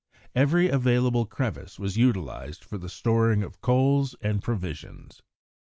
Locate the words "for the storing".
2.65-3.43